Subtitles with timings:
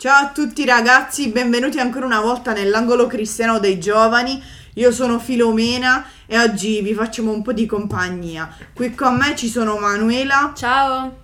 [0.00, 4.42] Ciao a tutti ragazzi, benvenuti ancora una volta nell'angolo cristiano dei giovani.
[4.76, 8.48] Io sono Filomena e oggi vi facciamo un po' di compagnia.
[8.72, 11.18] Qui con me ci sono Manuela, Ciao!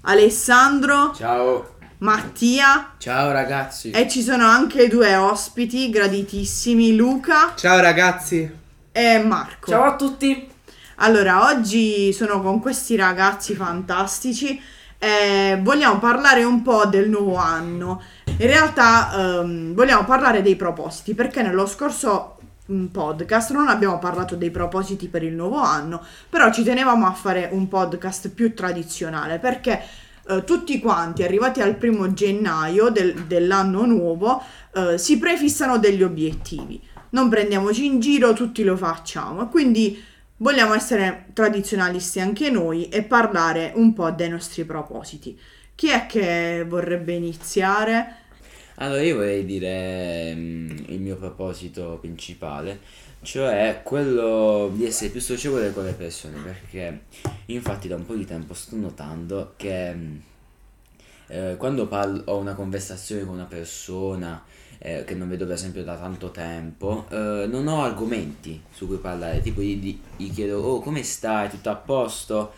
[0.00, 1.76] Alessandro, Ciao.
[1.98, 3.92] Mattia Ciao ragazzi.
[3.92, 8.50] e ci sono anche due ospiti graditissimi, Luca Ciao ragazzi.
[8.90, 9.70] e Marco.
[9.70, 10.50] Ciao a tutti!
[10.96, 14.60] Allora, oggi sono con questi ragazzi fantastici
[14.98, 18.02] e vogliamo parlare un po' del nuovo anno.
[18.38, 22.36] In realtà ehm, vogliamo parlare dei propositi perché nello scorso
[22.70, 27.12] mm, podcast non abbiamo parlato dei propositi per il nuovo anno, però ci tenevamo a
[27.12, 29.82] fare un podcast più tradizionale perché
[30.28, 34.42] eh, tutti quanti arrivati al primo gennaio del- dell'anno nuovo
[34.74, 36.78] eh, si prefissano degli obiettivi.
[37.10, 43.72] Non prendiamoci in giro, tutti lo facciamo quindi Vogliamo essere tradizionalisti anche noi e parlare
[43.74, 45.40] un po' dei nostri propositi.
[45.74, 48.25] Chi è che vorrebbe iniziare?
[48.78, 52.80] Allora io vorrei dire mm, il mio proposito principale,
[53.22, 57.00] cioè quello di essere più socievole con le persone, perché
[57.46, 60.16] infatti da un po' di tempo sto notando che mm,
[61.28, 64.44] eh, quando parlo, ho una conversazione con una persona
[64.78, 68.98] eh, che non vedo per esempio da tanto tempo, eh, non ho argomenti su cui
[68.98, 72.52] parlare, tipo gli, gli- chiedo oh come stai, tutto a posto?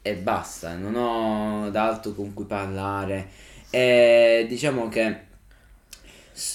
[0.00, 3.28] E basta, non ho d'altro con cui parlare.
[3.70, 5.26] E diciamo che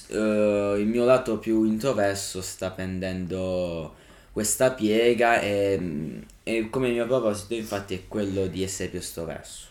[0.07, 3.95] eh, il mio lato più introverso sta prendendo
[4.31, 9.67] questa piega e, e come mio proposito infatti è quello di essere più estroverso.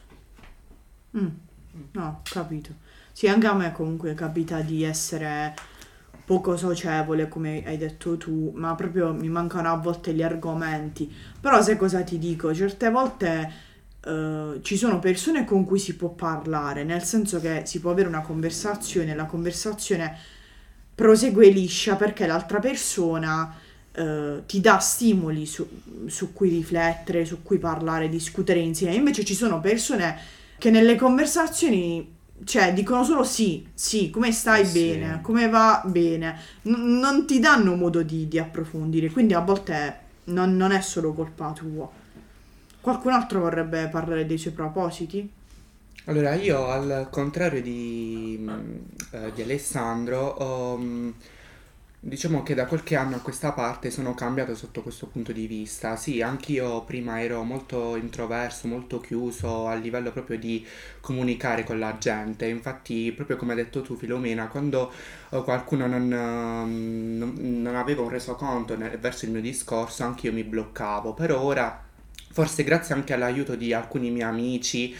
[1.16, 1.28] Mm,
[1.92, 2.74] no, capito.
[3.12, 5.54] Sì, anche a me comunque capita di essere
[6.24, 11.12] poco socievole, come hai detto tu, ma proprio mi mancano a volte gli argomenti.
[11.40, 12.54] Però sai cosa ti dico?
[12.54, 13.52] Certe volte
[14.04, 18.08] eh, ci sono persone con cui si può parlare, nel senso che si può avere
[18.08, 20.16] una conversazione, la conversazione
[20.94, 23.54] prosegue liscia perché l'altra persona
[23.92, 25.66] eh, ti dà stimoli su,
[26.06, 28.94] su cui riflettere, su cui parlare, discutere insieme.
[28.94, 30.16] Invece ci sono persone
[30.58, 32.14] che nelle conversazioni,
[32.44, 34.72] cioè, dicono solo sì, sì, come stai Sì.
[34.72, 39.98] bene, come va bene, N- non ti danno modo di, di approfondire, quindi a volte
[40.24, 41.90] non, non è solo colpa tua.
[42.82, 45.32] Qualcun altro vorrebbe parlare dei suoi propositi?
[46.06, 48.74] Allora, io al contrario di, mm,
[49.12, 51.10] eh, di Alessandro, mm,
[52.00, 55.94] diciamo che da qualche anno a questa parte sono cambiato sotto questo punto di vista.
[55.96, 60.66] Sì, anch'io prima ero molto introverso, molto chiuso a livello proprio di
[61.00, 62.46] comunicare con la gente.
[62.48, 64.90] Infatti, proprio come hai detto tu, Filomena, quando
[65.30, 70.42] eh, qualcuno non, ehm, non, non aveva un resoconto verso il mio discorso, anch'io mi
[70.42, 71.14] bloccavo.
[71.14, 71.90] Però ora,
[72.32, 74.96] forse grazie anche all'aiuto di alcuni miei amici,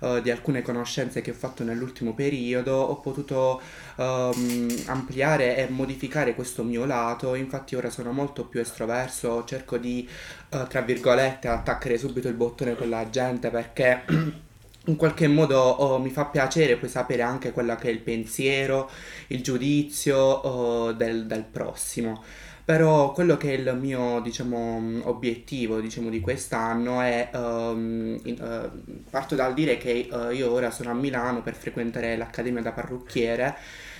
[0.00, 3.60] eh, di alcune conoscenze che ho fatto nell'ultimo periodo, ho potuto
[3.96, 7.34] ehm, ampliare e modificare questo mio lato.
[7.34, 10.08] Infatti ora sono molto più estroverso, cerco di,
[10.50, 14.02] eh, tra virgolette, attaccare subito il bottone con la gente perché
[14.86, 18.90] in qualche modo oh, mi fa piacere poi sapere anche quello che è il pensiero,
[19.28, 22.22] il giudizio oh, del, del prossimo.
[22.66, 29.02] Però quello che è il mio, diciamo, obiettivo, diciamo, di quest'anno è, ehm, in- eh,
[29.08, 33.54] parto dal dire che eh, io ora sono a Milano per frequentare l'Accademia da parrucchiere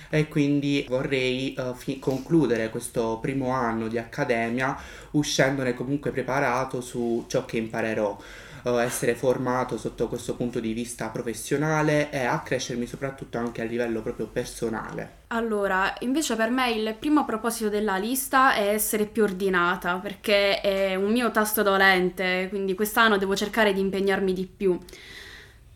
[0.09, 4.77] e quindi vorrei eh, fi- concludere questo primo anno di accademia
[5.11, 8.17] uscendone comunque preparato su ciò che imparerò,
[8.63, 14.01] eh, essere formato sotto questo punto di vista professionale e accrescermi soprattutto anche a livello
[14.01, 15.25] proprio personale.
[15.27, 20.95] Allora, invece per me il primo proposito della lista è essere più ordinata, perché è
[20.95, 24.79] un mio tasto dolente, quindi quest'anno devo cercare di impegnarmi di più.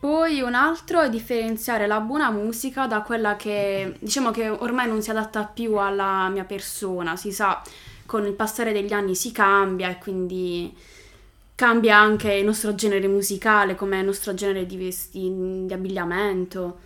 [0.02, 5.00] Poi un altro è differenziare la buona musica da quella che diciamo che ormai non
[5.04, 7.62] si adatta più alla mia persona, si sa,
[8.08, 10.76] con il passare degli anni si cambia e quindi
[11.62, 15.32] cambia anche il nostro genere musicale, come il nostro genere di vesti,
[15.68, 16.80] di abbigliamento.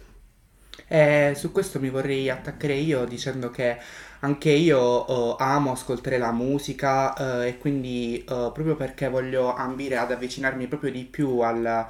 [0.85, 3.77] E su questo mi vorrei attaccare io dicendo che
[4.19, 9.95] anche io eh, amo ascoltare la musica eh, e quindi eh, proprio perché voglio ambire
[9.95, 11.87] ad avvicinarmi proprio di più al,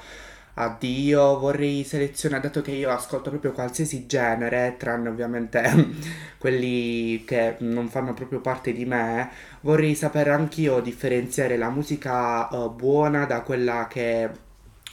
[0.58, 5.64] a Dio, vorrei selezionare, dato che io ascolto proprio qualsiasi genere, tranne ovviamente
[6.38, 9.30] quelli che non fanno proprio parte di me,
[9.62, 14.32] vorrei sapere anch'io differenziare la musica eh, buona da quella che eh,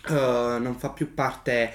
[0.08, 1.70] non fa più parte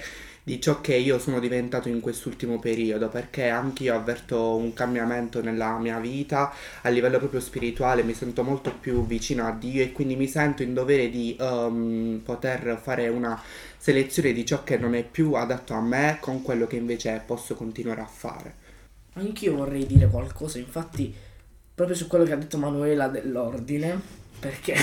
[0.48, 5.76] di ciò che io sono diventato in quest'ultimo periodo, perché anch'io avverto un cambiamento nella
[5.76, 6.50] mia vita
[6.80, 10.62] a livello proprio spirituale, mi sento molto più vicino a Dio e quindi mi sento
[10.62, 13.38] in dovere di um, poter fare una
[13.76, 17.54] selezione di ciò che non è più adatto a me con quello che invece posso
[17.54, 18.54] continuare a fare.
[19.12, 21.14] Anch'io vorrei dire qualcosa, infatti,
[21.74, 24.00] proprio su quello che ha detto Manuela dell'ordine,
[24.40, 24.74] perché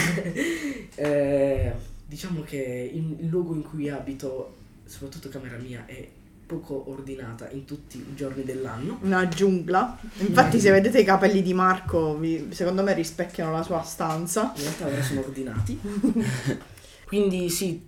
[0.94, 1.72] eh,
[2.06, 6.08] diciamo che il, il luogo in cui abito soprattutto camera mia, è
[6.46, 9.00] poco ordinata in tutti i giorni dell'anno.
[9.02, 9.98] Una giungla.
[10.18, 14.54] Infatti, se vedete i capelli di Marco, vi- secondo me rispecchiano la sua stanza.
[14.56, 15.80] In realtà ora sono ordinati.
[17.06, 17.82] Quindi sì,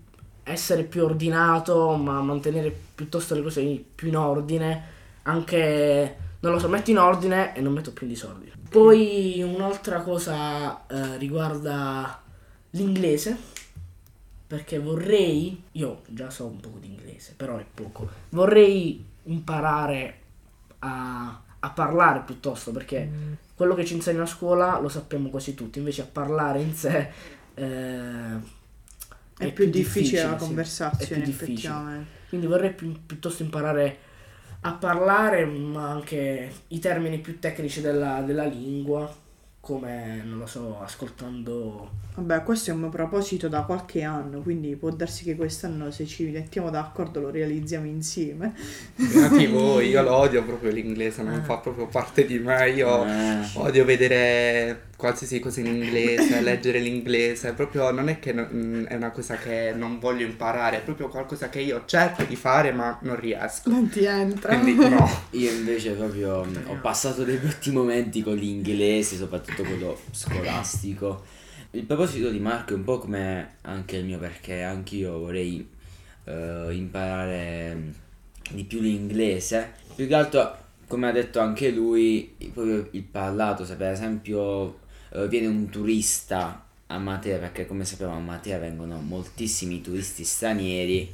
[0.44, 4.95] essere più ordinato, ma mantenere piuttosto le cose più in ordine.
[5.23, 8.51] Anche, non lo so, metto in ordine e non metto più in disordine.
[8.69, 12.21] Poi un'altra cosa eh, riguarda
[12.71, 13.55] l'inglese.
[14.47, 18.07] Perché vorrei, io già so un po' di inglese, però è poco.
[18.29, 20.19] Vorrei imparare
[20.79, 23.09] a, a parlare piuttosto, perché
[23.55, 27.09] quello che ci insegna a scuola lo sappiamo quasi tutti, invece a parlare in sé
[27.55, 28.55] eh,
[29.38, 30.45] È, più, difficile, la sì.
[30.45, 32.05] conversazione, È più difficile.
[32.29, 33.97] Quindi vorrei più- piuttosto imparare
[34.61, 39.13] a parlare, ma anche i termini più tecnici della, della lingua,
[39.68, 42.06] come, non lo so, ascoltando...
[42.16, 46.08] Vabbè, questo è un mio proposito da qualche anno, quindi può darsi che quest'anno se
[46.08, 48.54] ci mettiamo d'accordo lo realizziamo insieme.
[49.52, 51.44] Voi, io lo odio proprio l'inglese, non Ah.
[51.44, 57.53] fa proprio parte di me, io Eh, odio vedere qualsiasi cosa in inglese, leggere l'inglese,
[57.53, 61.07] proprio non è che no- mm, è una cosa che non voglio imparare, è proprio
[61.07, 63.69] qualcosa che io cerco di fare ma non riesco.
[63.69, 64.57] Non ti entra.
[64.57, 65.07] Quindi no.
[65.31, 71.23] Io invece proprio mh, ho passato dei brutti momenti con l'inglese, soprattutto quello scolastico.
[71.71, 75.67] Il proposito di Marco è un po' come anche il mio, perché anch'io vorrei
[76.23, 77.94] eh, imparare mh,
[78.55, 79.73] di più l'inglese.
[79.95, 80.57] Più che altro,
[80.88, 86.65] come ha detto anche lui, proprio il parlato, se per esempio eh, viene un turista
[86.88, 91.13] a Matera, perché come sappiamo a Matera vengono moltissimi turisti stranieri,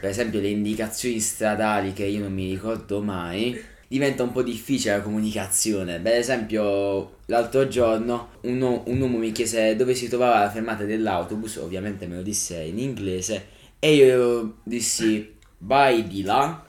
[0.00, 4.96] per esempio le indicazioni stradali che io non mi ricordo mai, diventa un po' difficile
[4.96, 6.00] la comunicazione.
[6.00, 10.84] Per esempio, l'altro giorno un, uo- un uomo mi chiese dove si trovava la fermata
[10.84, 13.46] dell'autobus, ovviamente me lo disse in inglese,
[13.78, 16.64] e io dissi vai di là,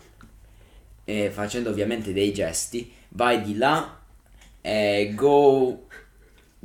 [1.31, 3.99] facendo ovviamente dei gesti, vai di là
[4.61, 5.87] e go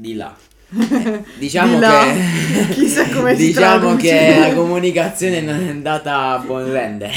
[0.00, 0.34] di là.
[1.38, 2.04] Diciamo Di là.
[2.04, 4.08] che Chissà come si diciamo traduce.
[4.08, 7.12] che la comunicazione non è andata a buon rendere.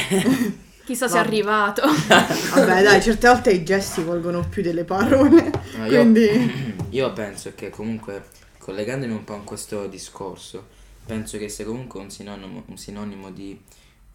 [0.85, 1.81] Chissà se è arrivato.
[1.85, 5.51] Vabbè, dai, certe volte i gesti volgono più delle parole.
[5.77, 8.25] No, io- Quindi, Io penso che comunque,
[8.59, 10.67] collegandomi un po' a questo discorso,
[11.05, 13.59] penso che sia comunque un sinonimo, un sinonimo di,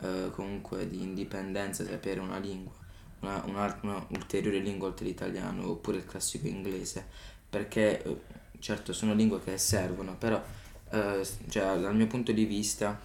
[0.03, 2.73] eh, comunque di indipendenza sapere una lingua,
[3.20, 7.05] una, una- una ulteriore lingua oltre l'italiano oppure il classico inglese,
[7.49, 8.17] perché eh,
[8.58, 10.43] certo sono lingue che servono, però
[10.90, 12.99] eh, cioè, dal mio punto di vista,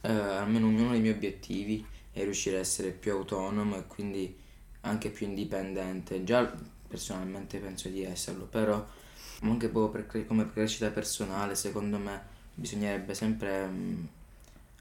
[0.00, 4.36] eh, almeno uno dei miei obiettivi è riuscire a essere più autonomo e quindi
[4.82, 6.24] anche più indipendente.
[6.24, 6.52] Già
[6.86, 8.84] personalmente penso di esserlo, però
[9.42, 14.04] anche proprio per come crescita personale, secondo me bisognerebbe sempre mm,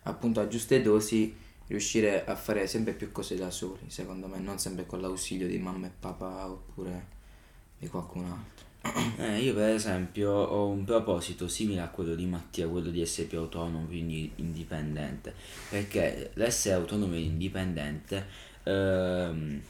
[0.03, 1.35] appunto a giuste dosi
[1.67, 5.57] riuscire a fare sempre più cose da soli, secondo me, non sempre con l'ausilio di
[5.57, 7.15] mamma e papà oppure
[7.77, 8.66] di qualcun altro.
[9.17, 13.27] Eh, io per esempio ho un proposito simile a quello di Mattia, quello di essere
[13.27, 15.33] più autonomo, quindi indipendente,
[15.69, 18.25] perché l'essere autonomo e indipendente
[18.63, 19.61] ehm,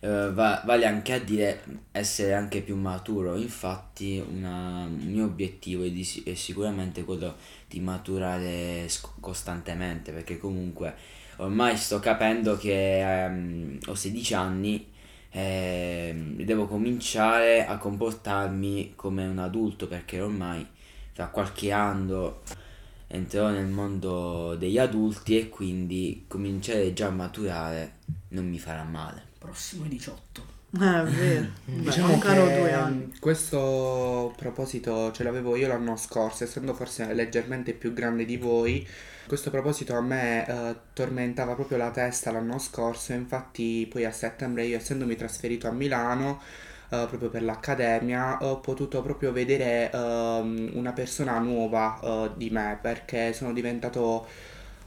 [0.00, 5.84] eh, va- vale anche a dire essere anche più maturo, infatti una- un mio obiettivo
[5.84, 7.36] è, di è sicuramente quello
[7.68, 10.94] di maturare sc- costantemente, perché comunque
[11.36, 14.86] ormai sto capendo che ehm, ho 16 anni
[15.36, 20.64] ehm, devo cominciare a comportarmi come un adulto perché ormai
[21.12, 22.40] tra qualche anno
[23.08, 27.94] entrerò nel mondo degli adulti e quindi cominciare già a maturare
[28.28, 29.22] non mi farà male.
[29.38, 30.42] Prossimo ai 18.
[30.72, 31.46] eh, vero.
[31.64, 33.12] Diciamo mancano che due anni.
[33.20, 38.86] questo proposito ce l'avevo io l'anno scorso, essendo forse leggermente più grande di voi.
[39.26, 44.66] Questo proposito a me eh, tormentava proprio la testa l'anno scorso, infatti poi a settembre
[44.66, 46.40] io essendomi trasferito a Milano
[46.90, 52.78] eh, proprio per l'accademia ho potuto proprio vedere ehm, una persona nuova eh, di me
[52.80, 54.26] perché sono diventato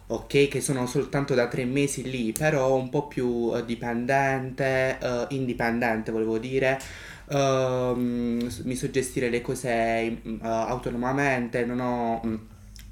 [0.07, 6.11] ok che sono soltanto da tre mesi lì, però un po' più eh, dipendente, indipendente
[6.11, 6.79] volevo dire.
[7.29, 12.35] Ehm, mi so gestire le cose mm, autonomamente, non ho mm,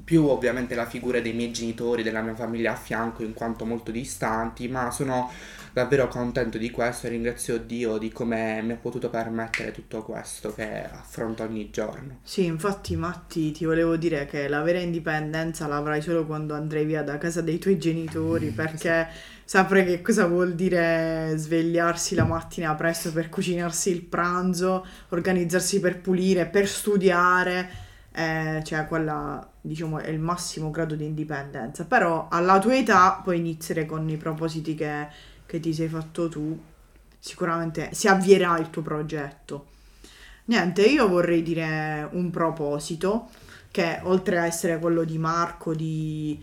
[0.06, 3.90] più ovviamente la figura dei miei genitori, della mia famiglia a fianco in quanto molto
[3.90, 5.32] distanti, ma sono
[5.74, 10.54] davvero contento di questo e ringrazio Dio di come mi ha potuto permettere tutto questo
[10.54, 12.20] che affronto ogni giorno.
[12.24, 17.02] Sì, infatti Matti ti volevo dire che la vera indipendenza l'avrai solo quando andrai via
[17.02, 19.08] da casa dei tuoi genitori perché
[19.44, 26.00] saprai che cosa vuol dire svegliarsi la mattina presto per cucinarsi il pranzo, organizzarsi per
[26.00, 27.85] pulire, per studiare
[28.16, 33.38] eh, cioè quella diciamo è il massimo grado di indipendenza, però alla tua età puoi
[33.38, 35.08] iniziare con i propositi che,
[35.46, 36.58] che ti sei fatto tu,
[37.20, 39.68] sicuramente si avvierà il tuo progetto.
[40.46, 43.30] Niente, io vorrei dire un proposito
[43.70, 46.42] che oltre a essere quello di Marco, di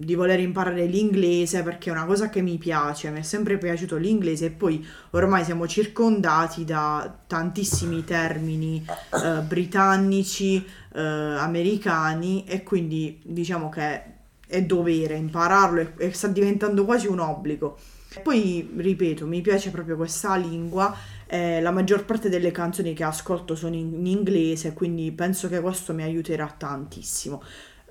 [0.00, 3.96] di voler imparare l'inglese perché è una cosa che mi piace, mi è sempre piaciuto
[3.96, 10.64] l'inglese e poi ormai siamo circondati da tantissimi termini uh, britannici,
[10.94, 14.02] uh, americani e quindi diciamo che
[14.46, 17.78] è dovere impararlo e, e sta diventando quasi un obbligo.
[18.22, 20.92] Poi, ripeto, mi piace proprio questa lingua.
[21.26, 25.60] Eh, la maggior parte delle canzoni che ascolto sono in, in, inglese, quindi penso che
[25.60, 27.40] questo mi aiuterà tantissimo.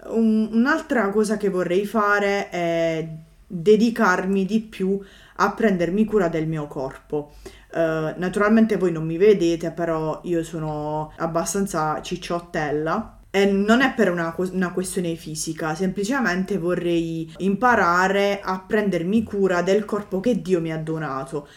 [0.05, 3.07] Un, un'altra cosa che vorrei fare è
[3.51, 4.99] dedicarmi di più
[5.37, 7.33] a prendermi cura del mio corpo.
[7.71, 13.17] Uh, naturalmente voi non mi vedete, però io sono abbastanza cicciottella.
[13.31, 19.85] E non è per una, una, questione fisica, semplicemente vorrei imparare a prendermi cura del
[19.85, 21.47] corpo che Dio mi ha donato.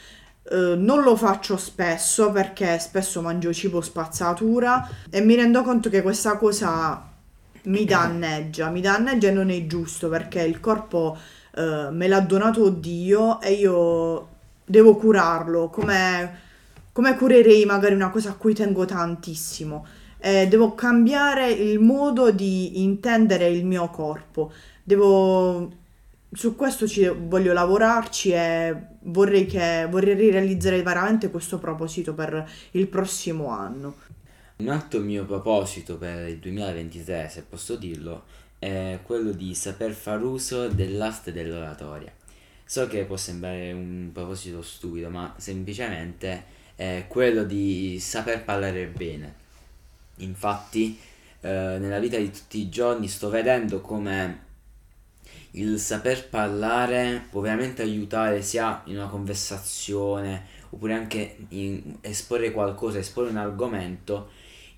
[0.51, 6.03] Uh, non lo faccio spesso perché spesso mangio cibo spazzatura e mi rendo conto che
[6.03, 7.12] questa cosa
[7.65, 11.17] mi danneggia, mi danneggia e non è giusto perché il corpo
[11.55, 14.29] eh, me l'ha donato Dio e io
[14.65, 16.41] devo curarlo come,
[16.93, 19.87] come curerei magari una cosa a cui tengo tantissimo.
[20.19, 24.53] Eh, devo cambiare il modo di intendere il mio corpo.
[24.83, 25.81] Devo
[26.35, 32.89] su questo ci voglio lavorarci e vorrei, che, vorrei realizzare veramente questo proposito per il
[32.89, 33.97] prossimo anno.
[34.63, 38.23] Un altro mio proposito per il 2023, se posso dirlo,
[38.61, 42.13] è quello di saper far uso dell'arte dell'oratoria.
[42.65, 46.45] So che può sembrare un proposito stupido, ma semplicemente
[46.77, 49.35] è quello di saper parlare bene.
[50.19, 50.97] Infatti,
[51.41, 51.49] eh,
[51.81, 54.45] nella vita di tutti i giorni sto vedendo come
[55.53, 61.37] il saper parlare può veramente aiutare sia in una conversazione oppure anche
[62.03, 64.31] esporre qualcosa, esporre un argomento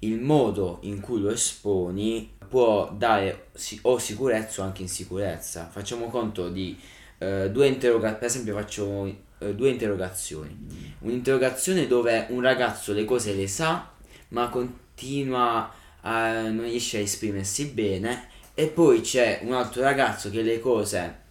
[0.07, 3.49] il modo in cui lo esponi può dare
[3.83, 5.69] o sicurezza o anche insicurezza.
[5.71, 6.79] Facciamo conto di
[7.19, 10.97] eh, due interrogazioni, per esempio faccio eh, due interrogazioni.
[11.01, 13.91] Un'interrogazione dove un ragazzo le cose le sa,
[14.29, 20.43] ma continua a non riesce a esprimersi bene e poi c'è un altro ragazzo che
[20.43, 21.23] le cose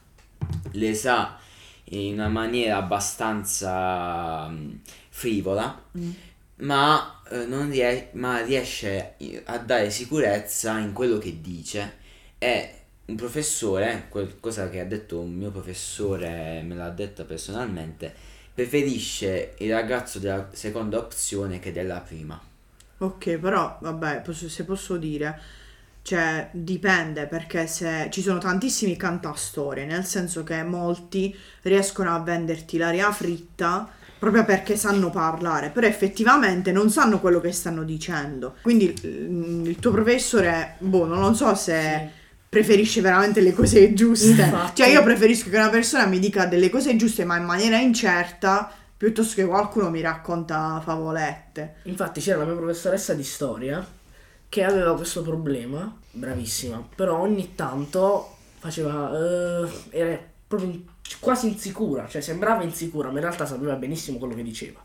[0.71, 1.37] le sa
[1.85, 4.71] in una maniera abbastanza mm,
[5.09, 5.81] frivola.
[5.97, 6.11] Mm
[6.63, 9.15] ma, eh, non rie- ma riesce
[9.45, 12.01] a dare sicurezza in quello che dice
[12.37, 12.73] e
[13.05, 18.13] un professore, qualcosa che ha detto un mio professore, me l'ha detto personalmente,
[18.53, 22.39] preferisce il ragazzo della seconda opzione che della prima.
[22.99, 25.39] Ok, però vabbè, posso, se posso dire,
[26.03, 32.77] cioè dipende perché se ci sono tantissimi cantastorie, nel senso che molti riescono a venderti
[32.77, 33.89] l'aria fritta
[34.23, 38.55] proprio perché sanno parlare, però effettivamente non sanno quello che stanno dicendo.
[38.61, 41.81] Quindi mm, il tuo professore, boh, non so se...
[41.81, 42.21] Sì
[42.53, 44.43] preferisce veramente le cose giuste.
[44.43, 44.83] Infatti.
[44.83, 48.71] Cioè, io preferisco che una persona mi dica delle cose giuste, ma in maniera incerta,
[48.95, 51.77] piuttosto che qualcuno mi racconta favolette.
[51.85, 53.83] Infatti, c'era la mia professoressa di storia
[54.47, 59.09] che aveva questo problema, bravissima, però ogni tanto faceva.
[59.09, 60.15] Uh, era
[60.45, 60.79] proprio
[61.19, 64.81] quasi insicura, cioè sembrava insicura, ma in realtà sapeva benissimo quello che diceva.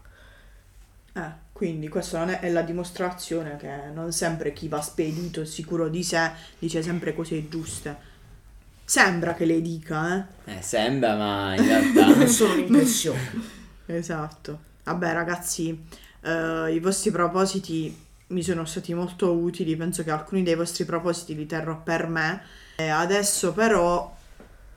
[1.12, 5.46] Eh, quindi questa non è, è la dimostrazione che non sempre chi va spedito e
[5.46, 8.06] sicuro di sé dice sempre cose giuste.
[8.84, 10.56] Sembra che le dica, eh?
[10.56, 12.18] Eh, sembra, ma in realtà...
[12.20, 13.32] è solo un'impressione.
[13.86, 14.66] esatto.
[14.84, 15.84] Vabbè, ragazzi,
[16.22, 21.34] eh, i vostri propositi mi sono stati molto utili, penso che alcuni dei vostri propositi
[21.34, 22.42] li terrò per me.
[22.76, 24.16] Eh, adesso però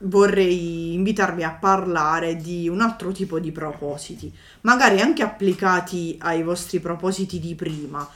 [0.03, 6.79] vorrei invitarvi a parlare di un altro tipo di propositi, magari anche applicati ai vostri
[6.79, 8.07] propositi di prima,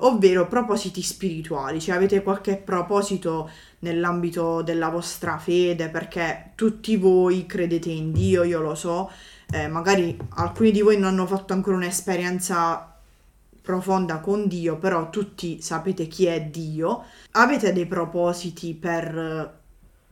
[0.00, 3.50] ovvero propositi spirituali, cioè avete qualche proposito
[3.80, 9.10] nell'ambito della vostra fede, perché tutti voi credete in Dio, io lo so,
[9.50, 12.88] eh, magari alcuni di voi non hanno fatto ancora un'esperienza
[13.60, 17.04] profonda con Dio, però tutti sapete chi è Dio.
[17.32, 19.62] Avete dei propositi per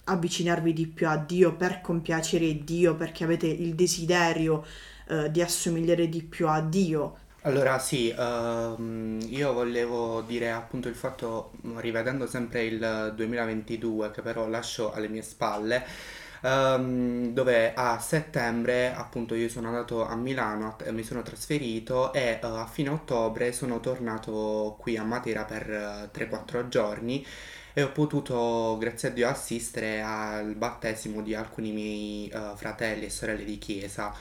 [0.05, 4.65] avvicinarvi di più a Dio, per compiacere Dio, perché avete il desiderio
[5.09, 7.17] eh, di assomigliare di più a Dio?
[7.45, 14.47] Allora sì, ehm, io volevo dire appunto il fatto, rivedendo sempre il 2022, che però
[14.47, 15.85] lascio alle mie spalle,
[16.43, 22.39] ehm, dove a settembre appunto io sono andato a Milano, a- mi sono trasferito e
[22.41, 27.27] eh, a fine ottobre sono tornato qui a Matera per eh, 3-4 giorni
[27.75, 33.11] e ho potuto, grazie a Dio, assistere al battesimo di alcuni miei eh, fratelli e
[33.11, 34.14] sorelle di chiesa.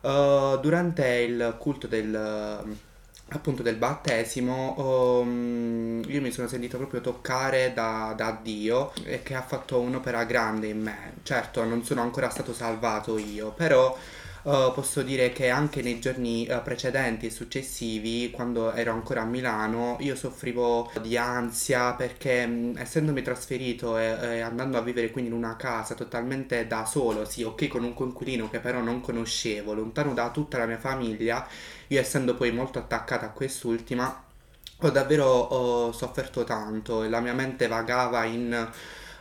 [0.00, 2.14] Uh, durante il culto del,
[3.28, 9.34] appunto del battesimo, um, io mi sono sentito proprio toccare da, da Dio e che
[9.34, 11.14] ha fatto un'opera grande in me.
[11.24, 13.96] Certo, non sono ancora stato salvato io, però
[14.42, 19.24] uh, posso dire che anche nei giorni uh, precedenti e successivi, quando ero ancora a
[19.24, 24.04] Milano, io soffrivo di ansia perché mh, essendomi trasferito e,
[24.36, 27.94] e andando a vivere quindi in una casa totalmente da solo, sì, ok, con un
[27.94, 31.46] coinquilino che però non conoscevo, lontano da tutta la mia famiglia,
[31.88, 34.24] io essendo poi molto attaccata a quest'ultima,
[34.80, 38.70] ho davvero ho sofferto tanto e la mia mente vagava in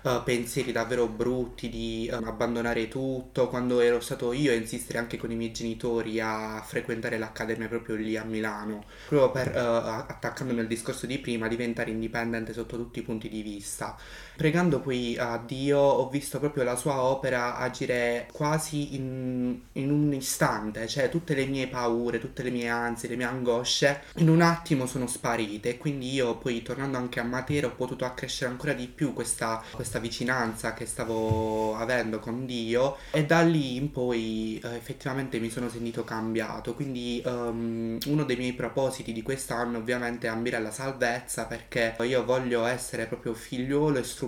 [0.08, 5.18] eh, pensieri davvero brutti di eh, abbandonare tutto, quando ero stato io a insistere anche
[5.18, 10.60] con i miei genitori a frequentare l'accademia proprio lì a Milano, proprio per, eh, attaccandomi
[10.62, 13.98] al discorso di prima, diventare indipendente sotto tutti i punti di vista.
[14.38, 20.13] Pregando poi a Dio ho visto proprio la sua opera agire quasi in, in un
[20.13, 24.41] istante, cioè tutte le mie paure, tutte le mie ansie, le mie angosce in un
[24.41, 25.70] attimo sono sparite.
[25.70, 29.63] E quindi io poi tornando anche a Matera ho potuto accrescere ancora di più questa,
[29.72, 35.50] questa vicinanza che stavo avendo con Dio e da lì in poi eh, effettivamente mi
[35.50, 40.70] sono sentito cambiato, quindi um, uno dei miei propositi di quest'anno ovviamente è ambire alla
[40.70, 44.25] salvezza perché io voglio essere proprio figliuolo e strumento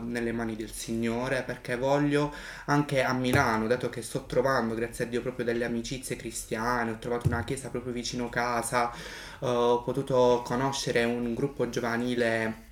[0.00, 2.32] nelle mani del Signore perché voglio
[2.66, 6.98] anche a Milano, dato che sto trovando, grazie a Dio, proprio delle amicizie cristiane, ho
[6.98, 12.68] trovato una chiesa proprio vicino casa, eh, ho potuto conoscere un gruppo giovanile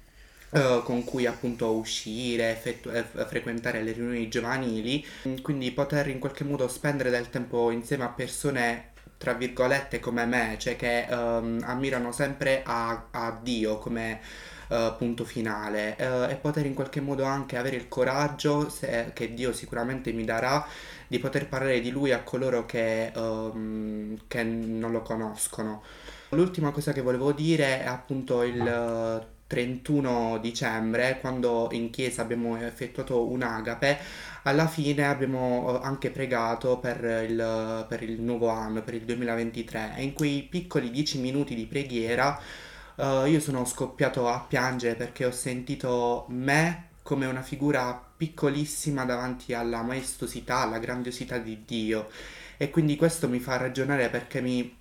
[0.51, 5.05] eh, con cui appunto uscire, effettu- eh, frequentare le riunioni giovanili,
[5.43, 10.57] quindi poter in qualche modo spendere del tempo insieme a persone tra virgolette come me,
[10.59, 14.21] cioè che ehm, ammirano sempre a, a Dio come
[14.69, 15.97] eh, punto finale.
[15.97, 20.25] Eh, e poter in qualche modo anche avere il coraggio se- che Dio sicuramente mi
[20.25, 20.67] darà
[21.07, 25.83] di poter parlare di Lui a coloro che, ehm, che non lo conoscono.
[26.31, 32.59] L'ultima cosa che volevo dire è appunto il eh, 31 dicembre, quando in chiesa abbiamo
[32.59, 33.99] effettuato un'agape,
[34.43, 39.95] alla fine abbiamo eh, anche pregato per il, per il nuovo anno, per il 2023
[39.97, 42.39] e in quei piccoli 10 minuti di preghiera
[42.99, 49.55] eh, io sono scoppiato a piangere perché ho sentito me come una figura piccolissima davanti
[49.55, 52.09] alla maestosità, alla grandiosità di Dio.
[52.57, 54.77] E quindi questo mi fa ragionare perché mi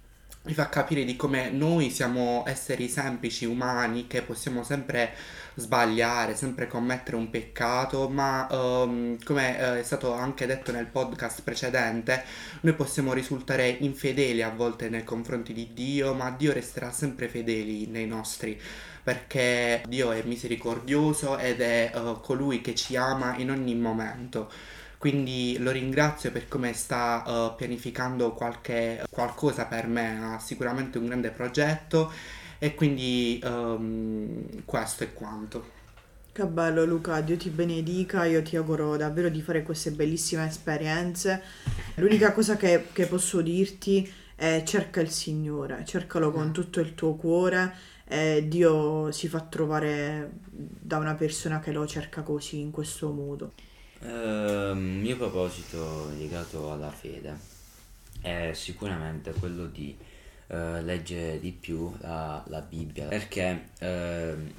[0.47, 5.13] mi fa capire di come noi siamo esseri semplici, umani, che possiamo sempre
[5.57, 11.41] sbagliare, sempre commettere un peccato, ma ehm, come eh, è stato anche detto nel podcast
[11.41, 12.23] precedente,
[12.61, 17.87] noi possiamo risultare infedeli a volte nei confronti di Dio, ma Dio resterà sempre fedeli
[17.87, 18.59] nei nostri
[19.03, 24.51] perché Dio è misericordioso ed è eh, colui che ci ama in ogni momento.
[24.97, 31.05] Quindi lo ringrazio per come sta uh, pianificando qualche, qualcosa per me, ha sicuramente un
[31.05, 32.11] grande progetto
[32.59, 35.75] e quindi um, questo è quanto.
[36.31, 41.41] Che bello Luca, Dio ti benedica, io ti auguro davvero di fare queste bellissime esperienze.
[41.95, 47.15] L'unica cosa che, che posso dirti è cerca il Signore, cercalo con tutto il tuo
[47.15, 47.73] cuore
[48.05, 53.53] e Dio si fa trovare da una persona che lo cerca così, in questo modo.
[54.01, 57.35] Ehm, Il mio proposito legato alla fede
[58.21, 59.97] è sicuramente quello di
[60.47, 64.51] eh, leggere di più la, la Bibbia perché ehm,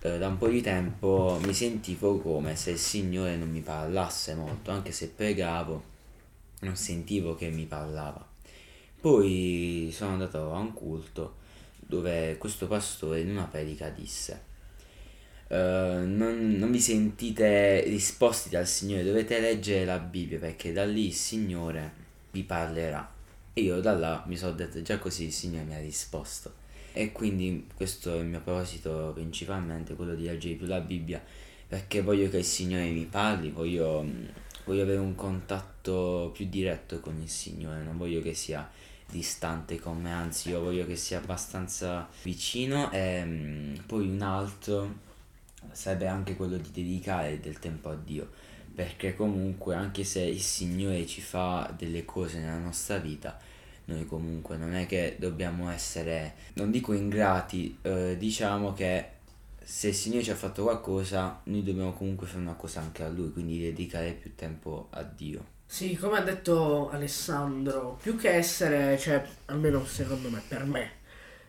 [0.00, 4.34] eh, da un po' di tempo mi sentivo come se il Signore non mi parlasse
[4.34, 5.92] molto, anche se pregavo
[6.60, 8.26] non sentivo che mi parlava.
[9.00, 11.36] Poi sono andato a un culto
[11.78, 14.52] dove questo pastore in una predica disse
[15.48, 21.06] eh, non, non vi sentite risposti dal Signore, dovete leggere la Bibbia perché da lì
[21.06, 21.92] il Signore
[22.32, 23.13] vi parlerà.
[23.54, 26.62] E io da là mi sono detto già così il Signore mi ha risposto.
[26.92, 31.22] E quindi questo è il mio proposito principalmente, quello di leggere più la Bibbia
[31.66, 34.06] perché voglio che il Signore mi parli, voglio,
[34.64, 38.70] voglio avere un contatto più diretto con il Signore, non voglio che sia
[39.10, 45.02] distante con me, anzi io voglio che sia abbastanza vicino e mm, poi un altro
[45.72, 48.30] sarebbe anche quello di dedicare del tempo a Dio,
[48.74, 53.38] perché comunque anche se il Signore ci fa delle cose nella nostra vita,
[53.86, 59.08] noi comunque non è che dobbiamo essere, non dico ingrati, eh, diciamo che
[59.62, 63.08] se il Signore ci ha fatto qualcosa, noi dobbiamo comunque fare una cosa anche a
[63.08, 65.52] Lui, quindi dedicare più tempo a Dio.
[65.66, 70.90] Sì, come ha detto Alessandro, più che essere, cioè, almeno secondo me, per me,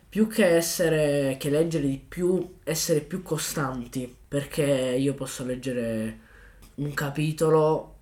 [0.08, 6.24] più che essere, che leggere di più, essere più costanti, perché io posso leggere
[6.76, 7.94] un capitolo,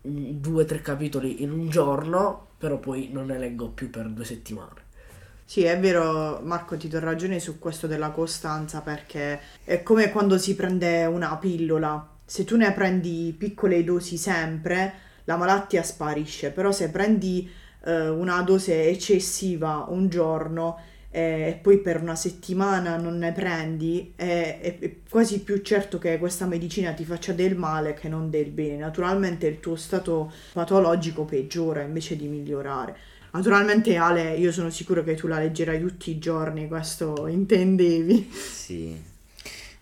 [0.00, 4.24] due o tre capitoli in un giorno, però poi non ne leggo più per due
[4.24, 4.80] settimane.
[5.44, 10.38] Sì, è vero, Marco, ti do ragione su questo della costanza perché è come quando
[10.38, 12.08] si prende una pillola.
[12.24, 17.50] Se tu ne prendi piccole dosi sempre, la malattia sparisce, però se prendi
[17.84, 20.78] eh, una dose eccessiva un giorno
[21.12, 26.46] e poi per una settimana non ne prendi, è, è- quasi più certo che questa
[26.46, 28.78] medicina ti faccia del male che non del bene.
[28.78, 32.96] Naturalmente il tuo stato patologico peggiora invece di migliorare.
[33.32, 38.30] Naturalmente Ale, io sono sicuro che tu la leggerai tutti i giorni, questo intendevi.
[38.30, 39.10] Sì,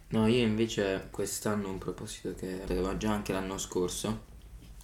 [0.09, 4.25] No, io invece quest'anno un proposito che avevo già anche l'anno scorso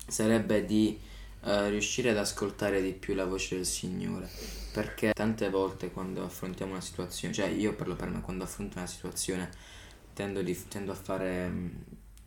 [0.07, 0.99] sarebbe di
[1.43, 4.31] eh, riuscire ad ascoltare di più la voce del Signore.
[4.77, 8.87] Perché tante volte quando affrontiamo una situazione, cioè io parlo per me, quando affronto una
[8.87, 9.49] situazione
[10.13, 11.69] tendo, di- tendo a fare mm,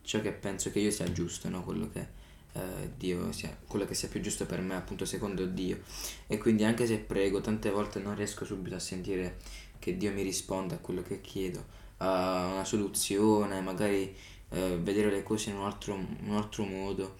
[0.01, 1.63] ciò che penso che io sia giusto, no?
[1.63, 2.07] Quello che
[2.53, 5.81] eh, Dio sia, quello che sia più giusto per me, appunto secondo Dio.
[6.27, 9.37] E quindi anche se prego, tante volte non riesco subito a sentire
[9.77, 11.63] che Dio mi risponda a quello che chiedo,
[11.97, 14.15] a una soluzione, magari
[14.49, 17.15] eh, vedere le cose in un altro, un altro modo.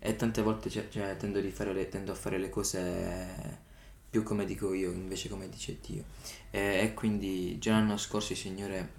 [0.00, 3.70] E tante volte cioè, cioè, tendo, le- tendo a fare le cose
[4.12, 6.04] più come dico io, invece come dice Dio.
[6.50, 8.92] E, e quindi già l'anno scorso il Signore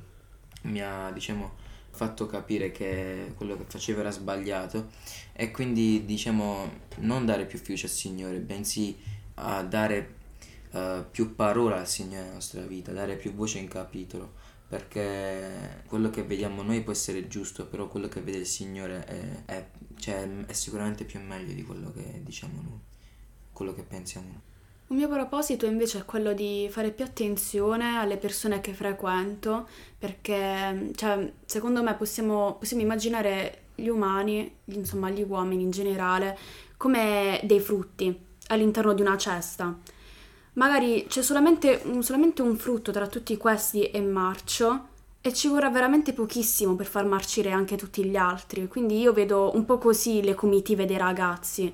[0.63, 1.54] mi ha, diciamo,
[1.91, 4.89] fatto capire che quello che facevo era sbagliato
[5.34, 8.97] e quindi, diciamo, non dare più fiducia al Signore, bensì
[9.36, 10.15] a dare
[10.71, 14.34] eh, più parola al Signore nella nostra vita, dare più voce in capitolo,
[14.67, 19.45] perché quello che vediamo noi può essere giusto, però quello che vede il Signore è,
[19.45, 22.80] è- cioè, è sicuramente più meglio di quello che diciamo noi,
[23.52, 24.41] quello che pensiamo noi.
[24.88, 29.67] Un mio proposito invece è quello di fare più attenzione alle persone che frequento,
[29.98, 36.38] perché cioè, secondo me possiamo, possiamo immaginare gli umani, insomma gli uomini in generale,
[36.78, 38.15] come dei frutti
[38.48, 39.76] all'interno di una cesta.
[40.54, 44.89] Magari c'è solamente un, solamente un frutto tra tutti questi è marcio
[45.22, 48.67] e ci vorrà veramente pochissimo per far marcire anche tutti gli altri.
[48.67, 51.74] Quindi io vedo un po' così le comitive dei ragazzi.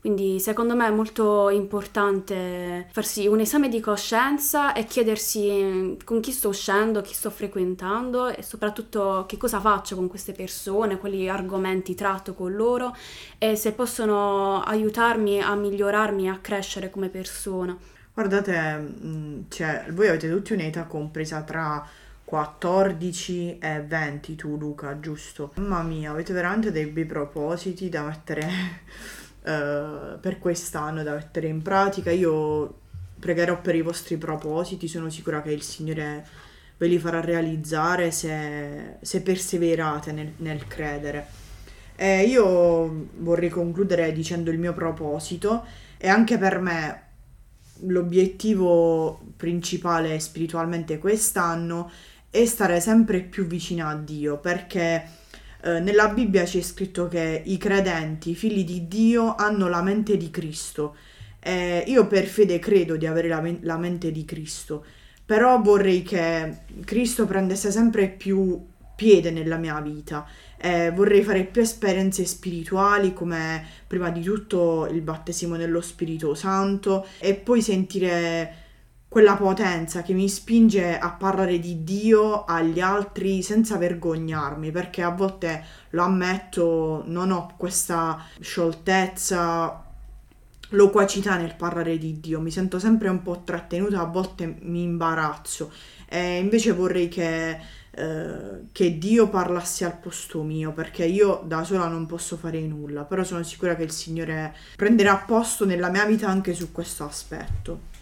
[0.00, 6.20] Quindi secondo me è molto importante farsi un esame di coscienza e chiedersi eh, con
[6.20, 11.28] chi sto uscendo, chi sto frequentando e soprattutto che cosa faccio con queste persone, quali
[11.28, 12.94] argomenti tratto con loro
[13.38, 17.76] e se possono aiutarmi a migliorarmi, a crescere come persona.
[18.14, 21.84] Guardate, mh, cioè, voi avete tutti un'età compresa tra
[22.24, 25.52] 14 e 20, tu Luca, giusto?
[25.56, 28.48] Mamma mia, avete veramente dei bei propositi da mettere
[29.48, 32.10] eh, per quest'anno, da mettere in pratica.
[32.10, 32.80] Io
[33.18, 36.26] pregherò per i vostri propositi, sono sicura che il Signore
[36.76, 41.26] ve li farà realizzare se, se perseverate nel, nel credere.
[41.96, 45.64] E io vorrei concludere dicendo il mio proposito
[45.96, 47.02] e anche per me
[47.86, 51.90] l'obiettivo principale spiritualmente quest'anno
[52.30, 55.04] è stare sempre più vicina a Dio perché
[55.62, 60.16] eh, nella Bibbia c'è scritto che i credenti, i figli di Dio, hanno la mente
[60.16, 60.96] di Cristo.
[61.40, 64.84] E io per fede credo di avere la, men- la mente di Cristo,
[65.24, 68.66] però vorrei che Cristo prendesse sempre più
[68.96, 70.26] piede nella mia vita.
[70.60, 77.06] Eh, vorrei fare più esperienze spirituali come prima di tutto il battesimo nello Spirito Santo
[77.20, 78.66] e poi sentire
[79.08, 85.10] quella potenza che mi spinge a parlare di Dio agli altri senza vergognarmi, perché a
[85.10, 89.84] volte lo ammetto, non ho questa scioltezza,
[90.70, 95.72] loquacità nel parlare di Dio, mi sento sempre un po' trattenuta, a volte mi imbarazzo
[96.06, 97.58] e invece vorrei che,
[97.90, 103.04] eh, che Dio parlasse al posto mio, perché io da sola non posso fare nulla,
[103.04, 107.96] però sono sicura che il Signore prenderà posto nella mia vita anche su questo aspetto.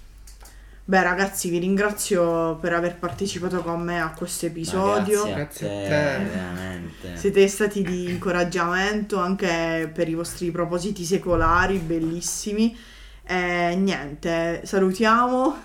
[0.88, 5.24] Beh ragazzi, vi ringrazio per aver partecipato con me a questo Ma episodio.
[5.24, 6.24] grazie Grazie a te, te.
[6.30, 7.16] veramente.
[7.16, 12.76] Siete stati di incoraggiamento anche per i vostri propositi secolari, bellissimi.
[13.26, 15.56] E niente, salutiamo.